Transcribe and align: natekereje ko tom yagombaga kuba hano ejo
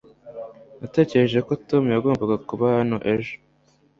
natekereje 0.79 1.39
ko 1.47 1.53
tom 1.69 1.83
yagombaga 1.95 2.35
kuba 2.47 2.65
hano 2.77 2.97
ejo 3.13 3.33